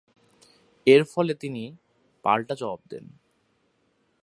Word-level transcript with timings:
এরফলে, 0.87 1.33
তিনি 1.33 1.63
পাল্টা 2.23 2.53
জবাব 2.55 2.79
দেন। 2.89 3.05